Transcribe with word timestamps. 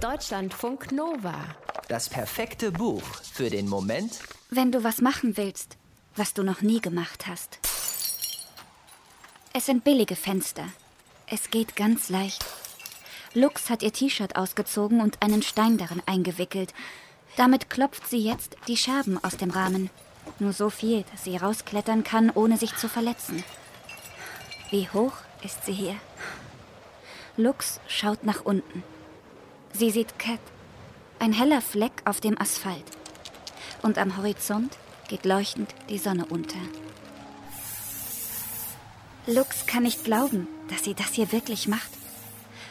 Deutschlandfunk 0.00 0.92
Nova. 0.92 1.34
Das 1.88 2.08
perfekte 2.08 2.70
Buch 2.70 3.02
für 3.32 3.50
den 3.50 3.68
Moment, 3.68 4.20
Wenn 4.48 4.70
du 4.70 4.84
was 4.84 5.00
machen 5.00 5.36
willst, 5.36 5.76
was 6.14 6.34
du 6.34 6.44
noch 6.44 6.62
nie 6.62 6.80
gemacht 6.80 7.26
hast. 7.26 7.58
Es 9.52 9.66
sind 9.66 9.82
billige 9.82 10.14
Fenster. 10.14 10.66
Es 11.26 11.50
geht 11.50 11.74
ganz 11.74 12.10
leicht. 12.10 12.44
Lux 13.34 13.70
hat 13.70 13.82
ihr 13.82 13.92
T-Shirt 13.92 14.36
ausgezogen 14.36 15.00
und 15.00 15.20
einen 15.20 15.42
Stein 15.42 15.78
darin 15.78 16.02
eingewickelt. 16.06 16.74
Damit 17.36 17.68
klopft 17.68 18.08
sie 18.08 18.20
jetzt 18.20 18.56
die 18.68 18.76
Scherben 18.76 19.22
aus 19.24 19.36
dem 19.36 19.50
Rahmen. 19.50 19.90
Nur 20.38 20.52
so 20.52 20.70
viel, 20.70 21.04
dass 21.10 21.24
sie 21.24 21.36
rausklettern 21.36 22.04
kann, 22.04 22.30
ohne 22.30 22.56
sich 22.56 22.76
zu 22.76 22.88
verletzen. 22.88 23.42
Wie 24.70 24.88
hoch 24.90 25.14
ist 25.42 25.64
sie 25.66 25.72
hier? 25.72 25.96
Lux 27.36 27.80
schaut 27.88 28.22
nach 28.22 28.44
unten. 28.44 28.84
Sie 29.78 29.92
sieht 29.92 30.18
Cat. 30.18 30.40
Ein 31.20 31.32
heller 31.32 31.60
Fleck 31.60 31.92
auf 32.04 32.20
dem 32.20 32.36
Asphalt. 32.40 32.82
Und 33.80 33.96
am 33.96 34.16
Horizont 34.16 34.76
geht 35.06 35.24
leuchtend 35.24 35.72
die 35.88 35.98
Sonne 35.98 36.26
unter. 36.26 36.58
Lux 39.28 39.66
kann 39.66 39.84
nicht 39.84 40.02
glauben, 40.02 40.48
dass 40.68 40.82
sie 40.82 40.94
das 40.94 41.12
hier 41.12 41.30
wirklich 41.30 41.68
macht. 41.68 41.90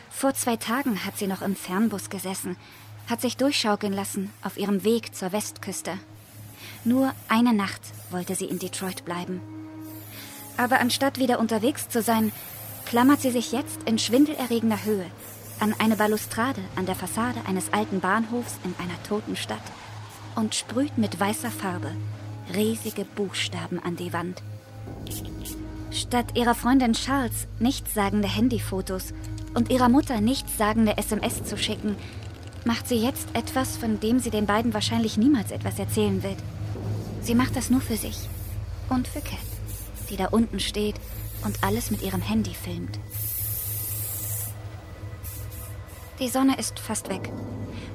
Vor 0.09 0.33
zwei 0.33 0.57
Tagen 0.57 1.05
hat 1.05 1.17
sie 1.17 1.27
noch 1.27 1.41
im 1.41 1.55
Fernbus 1.55 2.09
gesessen, 2.09 2.57
hat 3.09 3.21
sich 3.21 3.37
durchschaukeln 3.37 3.93
lassen 3.93 4.33
auf 4.43 4.57
ihrem 4.57 4.83
Weg 4.83 5.15
zur 5.15 5.31
Westküste. 5.31 5.97
Nur 6.83 7.13
eine 7.29 7.53
Nacht 7.53 7.83
wollte 8.11 8.35
sie 8.35 8.47
in 8.47 8.59
Detroit 8.59 9.05
bleiben. 9.05 9.39
Aber 10.57 10.81
anstatt 10.81 11.19
wieder 11.19 11.39
unterwegs 11.39 11.87
zu 11.87 12.01
sein, 12.01 12.33
klammert 12.85 13.21
sie 13.21 13.31
sich 13.31 13.53
jetzt 13.53 13.83
in 13.85 13.97
schwindelerregender 13.97 14.83
Höhe 14.83 15.09
an 15.59 15.73
eine 15.79 15.95
Balustrade 15.95 16.61
an 16.75 16.85
der 16.85 16.95
Fassade 16.95 17.39
eines 17.47 17.73
alten 17.73 17.99
Bahnhofs 17.99 18.55
in 18.63 18.75
einer 18.83 19.01
toten 19.03 19.35
Stadt 19.35 19.61
und 20.35 20.55
sprüht 20.55 20.97
mit 20.97 21.19
weißer 21.19 21.51
Farbe 21.51 21.91
riesige 22.55 23.03
Buchstaben 23.03 23.79
an 23.83 23.95
die 23.95 24.13
Wand. 24.13 24.41
Statt 25.91 26.37
ihrer 26.37 26.55
Freundin 26.55 26.93
Charles 26.93 27.47
nichtssagende 27.59 28.27
Handyfotos 28.27 29.13
und 29.53 29.69
ihrer 29.71 29.89
Mutter 29.89 30.21
nichtssagende 30.21 30.97
SMS 30.97 31.43
zu 31.43 31.57
schicken, 31.57 31.95
macht 32.65 32.87
sie 32.87 32.97
jetzt 32.97 33.27
etwas, 33.33 33.77
von 33.77 33.99
dem 33.99 34.19
sie 34.19 34.29
den 34.29 34.45
beiden 34.45 34.73
wahrscheinlich 34.73 35.17
niemals 35.17 35.51
etwas 35.51 35.79
erzählen 35.79 36.21
wird. 36.23 36.37
Sie 37.21 37.35
macht 37.35 37.55
das 37.55 37.69
nur 37.69 37.81
für 37.81 37.97
sich 37.97 38.29
und 38.89 39.07
für 39.07 39.21
Cat, 39.21 39.39
die 40.09 40.17
da 40.17 40.27
unten 40.27 40.59
steht 40.59 40.95
und 41.43 41.63
alles 41.63 41.91
mit 41.91 42.01
ihrem 42.01 42.21
Handy 42.21 42.53
filmt. 42.53 42.99
Die 46.19 46.29
Sonne 46.29 46.57
ist 46.57 46.79
fast 46.79 47.09
weg. 47.09 47.31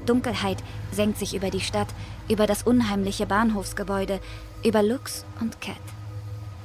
Dunkelheit 0.07 0.59
senkt 0.93 1.19
sich 1.19 1.35
über 1.35 1.51
die 1.51 1.61
Stadt, 1.61 1.89
über 2.29 2.47
das 2.47 2.63
unheimliche 2.63 3.27
Bahnhofsgebäude, 3.27 4.21
über 4.65 4.83
Lux 4.83 5.25
und 5.41 5.61
Cat. 5.61 5.77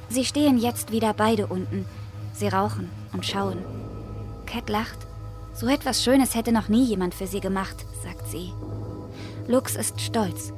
Sie 0.08 0.24
stehen 0.24 0.58
jetzt 0.58 0.92
wieder 0.92 1.12
beide 1.14 1.46
unten. 1.46 1.84
Sie 2.32 2.48
rauchen 2.48 2.90
und 3.12 3.26
schauen. 3.26 3.58
Cat 4.46 4.68
lacht. 4.68 4.98
So 5.52 5.66
etwas 5.66 6.02
Schönes 6.02 6.34
hätte 6.34 6.52
noch 6.52 6.68
nie 6.68 6.84
jemand 6.84 7.14
für 7.14 7.26
sie 7.26 7.40
gemacht, 7.40 7.84
sagt 8.02 8.28
sie. 8.28 8.52
Lux 9.48 9.74
ist 9.76 10.00
stolz. 10.00 10.52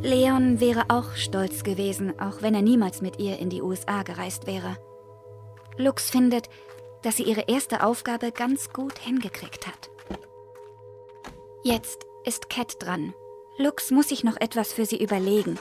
Leon 0.00 0.60
wäre 0.60 0.84
auch 0.88 1.14
stolz 1.14 1.62
gewesen, 1.62 2.18
auch 2.18 2.40
wenn 2.40 2.54
er 2.54 2.62
niemals 2.62 3.02
mit 3.02 3.18
ihr 3.18 3.38
in 3.38 3.50
die 3.50 3.60
USA 3.60 4.02
gereist 4.02 4.46
wäre. 4.46 4.78
Lux 5.76 6.08
findet, 6.08 6.48
dass 7.02 7.16
sie 7.16 7.24
ihre 7.24 7.42
erste 7.48 7.82
Aufgabe 7.82 8.32
ganz 8.32 8.70
gut 8.70 8.98
hingekriegt 8.98 9.66
hat. 9.66 9.90
Jetzt 11.62 12.06
ist 12.24 12.48
Cat 12.48 12.76
dran. 12.78 13.14
Lux 13.58 13.90
muss 13.90 14.08
sich 14.08 14.24
noch 14.24 14.36
etwas 14.40 14.72
für 14.72 14.86
sie 14.86 15.02
überlegen. 15.02 15.58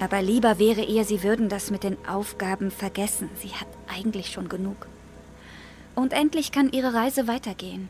Aber 0.00 0.22
lieber 0.22 0.58
wäre 0.58 0.82
ihr, 0.82 1.04
sie 1.04 1.22
würden 1.22 1.48
das 1.48 1.70
mit 1.70 1.82
den 1.84 1.96
Aufgaben 2.06 2.70
vergessen. 2.70 3.30
Sie 3.34 3.50
hat 3.50 3.68
eigentlich 3.88 4.32
schon 4.32 4.48
genug. 4.48 4.86
Und 5.94 6.12
endlich 6.12 6.52
kann 6.52 6.72
ihre 6.72 6.94
Reise 6.94 7.28
weitergehen. 7.28 7.88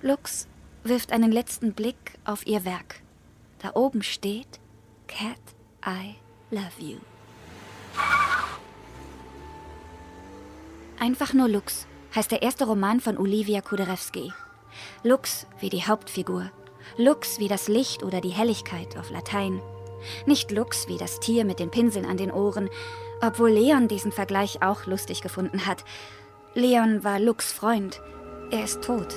Lux 0.00 0.48
wirft 0.84 1.12
einen 1.12 1.30
letzten 1.30 1.74
Blick 1.74 2.18
auf 2.24 2.46
ihr 2.46 2.64
Werk. 2.64 3.00
Da 3.60 3.72
oben 3.74 4.02
steht 4.02 4.60
Cat, 5.06 5.38
I 5.86 6.16
love 6.50 6.80
you. 6.80 6.98
Einfach 11.02 11.34
nur 11.34 11.48
Lux 11.48 11.88
heißt 12.14 12.30
der 12.30 12.42
erste 12.42 12.64
Roman 12.64 13.00
von 13.00 13.18
Olivia 13.18 13.60
Kuderewski. 13.60 14.32
Lux 15.02 15.48
wie 15.58 15.68
die 15.68 15.84
Hauptfigur. 15.84 16.52
Lux 16.96 17.40
wie 17.40 17.48
das 17.48 17.66
Licht 17.66 18.04
oder 18.04 18.20
die 18.20 18.28
Helligkeit 18.28 18.96
auf 18.96 19.10
Latein. 19.10 19.60
Nicht 20.26 20.52
Lux 20.52 20.86
wie 20.86 20.98
das 20.98 21.18
Tier 21.18 21.44
mit 21.44 21.58
den 21.58 21.72
Pinseln 21.72 22.06
an 22.06 22.18
den 22.18 22.30
Ohren, 22.30 22.70
obwohl 23.20 23.50
Leon 23.50 23.88
diesen 23.88 24.12
Vergleich 24.12 24.62
auch 24.62 24.86
lustig 24.86 25.22
gefunden 25.22 25.66
hat. 25.66 25.84
Leon 26.54 27.02
war 27.02 27.18
Lux 27.18 27.52
Freund. 27.52 28.00
Er 28.52 28.62
ist 28.62 28.84
tot. 28.84 29.12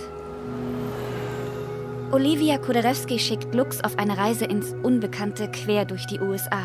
Olivia 2.12 2.58
Kuderewski 2.58 3.20
schickt 3.20 3.54
Lux 3.54 3.84
auf 3.84 4.00
eine 4.00 4.18
Reise 4.18 4.46
ins 4.46 4.74
Unbekannte 4.74 5.52
quer 5.52 5.86
durch 5.86 6.08
die 6.08 6.20
USA, 6.20 6.64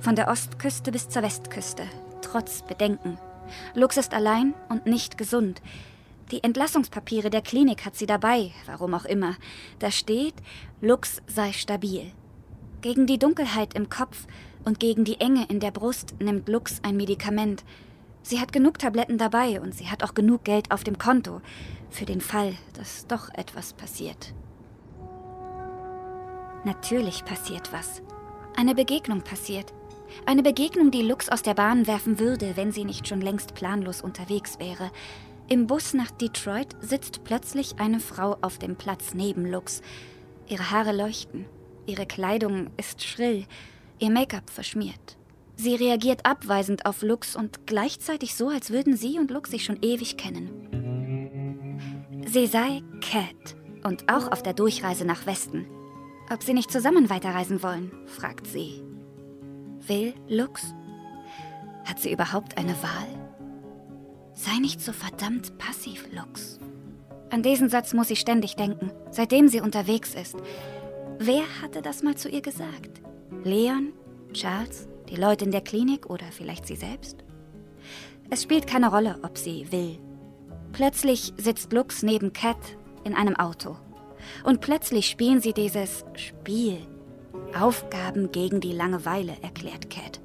von 0.00 0.16
der 0.16 0.28
Ostküste 0.28 0.92
bis 0.92 1.10
zur 1.10 1.22
Westküste, 1.22 1.82
trotz 2.22 2.62
Bedenken. 2.62 3.18
Lux 3.74 3.96
ist 3.96 4.14
allein 4.14 4.54
und 4.68 4.86
nicht 4.86 5.18
gesund. 5.18 5.62
Die 6.30 6.42
Entlassungspapiere 6.42 7.30
der 7.30 7.42
Klinik 7.42 7.84
hat 7.84 7.96
sie 7.96 8.06
dabei, 8.06 8.52
warum 8.66 8.94
auch 8.94 9.04
immer. 9.04 9.36
Da 9.78 9.90
steht, 9.90 10.34
Lux 10.80 11.20
sei 11.26 11.52
stabil. 11.52 12.10
Gegen 12.80 13.06
die 13.06 13.18
Dunkelheit 13.18 13.74
im 13.74 13.88
Kopf 13.88 14.26
und 14.64 14.80
gegen 14.80 15.04
die 15.04 15.20
Enge 15.20 15.44
in 15.48 15.60
der 15.60 15.70
Brust 15.70 16.14
nimmt 16.20 16.48
Lux 16.48 16.80
ein 16.82 16.96
Medikament. 16.96 17.64
Sie 18.22 18.40
hat 18.40 18.52
genug 18.52 18.78
Tabletten 18.78 19.18
dabei 19.18 19.60
und 19.60 19.74
sie 19.74 19.90
hat 19.90 20.02
auch 20.02 20.14
genug 20.14 20.44
Geld 20.44 20.70
auf 20.70 20.84
dem 20.84 20.96
Konto, 20.96 21.40
für 21.90 22.06
den 22.06 22.20
Fall, 22.20 22.54
dass 22.74 23.06
doch 23.06 23.28
etwas 23.34 23.74
passiert. 23.74 24.32
Natürlich 26.64 27.24
passiert 27.24 27.72
was. 27.72 28.02
Eine 28.56 28.74
Begegnung 28.74 29.22
passiert. 29.22 29.72
Eine 30.26 30.42
Begegnung, 30.42 30.90
die 30.90 31.02
Lux 31.02 31.28
aus 31.28 31.42
der 31.42 31.54
Bahn 31.54 31.86
werfen 31.86 32.18
würde, 32.18 32.56
wenn 32.56 32.72
sie 32.72 32.84
nicht 32.84 33.08
schon 33.08 33.20
längst 33.20 33.54
planlos 33.54 34.02
unterwegs 34.02 34.58
wäre. 34.58 34.90
Im 35.48 35.66
Bus 35.66 35.94
nach 35.94 36.10
Detroit 36.10 36.76
sitzt 36.80 37.24
plötzlich 37.24 37.78
eine 37.78 38.00
Frau 38.00 38.36
auf 38.40 38.58
dem 38.58 38.76
Platz 38.76 39.14
neben 39.14 39.44
Lux. 39.44 39.82
Ihre 40.48 40.70
Haare 40.70 40.96
leuchten, 40.96 41.46
ihre 41.86 42.06
Kleidung 42.06 42.70
ist 42.76 43.02
schrill, 43.02 43.46
ihr 43.98 44.10
Make-up 44.10 44.48
verschmiert. 44.50 45.16
Sie 45.56 45.74
reagiert 45.74 46.24
abweisend 46.24 46.86
auf 46.86 47.02
Lux 47.02 47.36
und 47.36 47.66
gleichzeitig 47.66 48.34
so, 48.34 48.48
als 48.48 48.70
würden 48.70 48.96
sie 48.96 49.18
und 49.18 49.30
Lux 49.30 49.50
sich 49.50 49.64
schon 49.64 49.78
ewig 49.82 50.16
kennen. 50.16 50.50
Sie 52.26 52.46
sei 52.46 52.82
Cat 53.00 53.56
und 53.84 54.10
auch 54.10 54.32
auf 54.32 54.42
der 54.42 54.54
Durchreise 54.54 55.04
nach 55.04 55.26
Westen. 55.26 55.66
Ob 56.30 56.42
sie 56.42 56.54
nicht 56.54 56.70
zusammen 56.70 57.10
weiterreisen 57.10 57.62
wollen, 57.62 57.92
fragt 58.06 58.46
sie. 58.46 58.82
Will 59.88 60.14
Lux? 60.28 60.74
Hat 61.84 61.98
sie 61.98 62.12
überhaupt 62.12 62.56
eine 62.56 62.74
Wahl? 62.82 63.08
Sei 64.34 64.58
nicht 64.60 64.80
so 64.80 64.92
verdammt 64.92 65.58
passiv, 65.58 66.06
Lux. 66.12 66.60
An 67.30 67.42
diesen 67.42 67.68
Satz 67.68 67.92
muss 67.92 68.08
sie 68.08 68.16
ständig 68.16 68.54
denken, 68.54 68.92
seitdem 69.10 69.48
sie 69.48 69.60
unterwegs 69.60 70.14
ist. 70.14 70.36
Wer 71.18 71.42
hatte 71.60 71.82
das 71.82 72.02
mal 72.02 72.16
zu 72.16 72.28
ihr 72.28 72.42
gesagt? 72.42 73.02
Leon? 73.42 73.92
Charles? 74.32 74.88
Die 75.08 75.16
Leute 75.16 75.44
in 75.44 75.50
der 75.50 75.60
Klinik 75.60 76.08
oder 76.08 76.26
vielleicht 76.30 76.66
sie 76.66 76.76
selbst? 76.76 77.24
Es 78.30 78.42
spielt 78.42 78.66
keine 78.66 78.90
Rolle, 78.90 79.18
ob 79.22 79.36
sie 79.36 79.70
will. 79.72 79.98
Plötzlich 80.72 81.34
sitzt 81.36 81.72
Lux 81.72 82.02
neben 82.02 82.32
Cat 82.32 82.76
in 83.04 83.14
einem 83.14 83.36
Auto. 83.36 83.76
Und 84.44 84.60
plötzlich 84.60 85.08
spielen 85.08 85.40
sie 85.40 85.52
dieses 85.52 86.04
Spiel. 86.14 86.78
Aufgaben 87.58 88.32
gegen 88.32 88.60
die 88.60 88.72
Langeweile, 88.72 89.36
erklärt 89.42 89.90
Cat. 89.90 90.20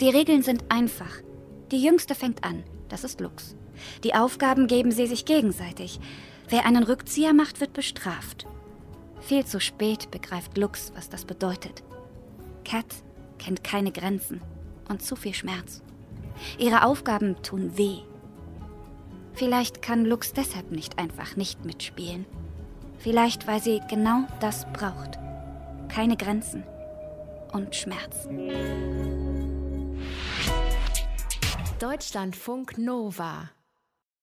Die 0.00 0.08
Regeln 0.08 0.42
sind 0.42 0.64
einfach. 0.68 1.22
Die 1.70 1.82
Jüngste 1.82 2.14
fängt 2.14 2.44
an, 2.44 2.64
das 2.88 3.04
ist 3.04 3.20
Lux. 3.20 3.56
Die 4.04 4.14
Aufgaben 4.14 4.66
geben 4.66 4.90
sie 4.90 5.06
sich 5.06 5.24
gegenseitig. 5.24 6.00
Wer 6.48 6.64
einen 6.64 6.82
Rückzieher 6.82 7.34
macht, 7.34 7.60
wird 7.60 7.72
bestraft. 7.74 8.46
Viel 9.20 9.44
zu 9.44 9.60
spät 9.60 10.10
begreift 10.10 10.56
Lux, 10.56 10.92
was 10.94 11.08
das 11.08 11.24
bedeutet. 11.24 11.82
Cat 12.64 12.86
kennt 13.38 13.62
keine 13.62 13.92
Grenzen 13.92 14.40
und 14.88 15.02
zu 15.02 15.16
viel 15.16 15.34
Schmerz. 15.34 15.82
Ihre 16.58 16.84
Aufgaben 16.84 17.42
tun 17.42 17.76
weh. 17.76 17.98
Vielleicht 19.34 19.82
kann 19.82 20.04
Lux 20.04 20.32
deshalb 20.32 20.70
nicht 20.70 20.98
einfach 20.98 21.36
nicht 21.36 21.64
mitspielen. 21.64 22.24
Vielleicht, 22.98 23.46
weil 23.46 23.62
sie 23.62 23.80
genau 23.88 24.26
das 24.40 24.66
braucht. 24.72 25.18
Keine 25.98 26.16
Grenzen 26.16 26.62
und 27.52 27.74
Schmerz. 27.74 28.28
Deutschlandfunk 31.80 32.78
Nova 32.78 33.50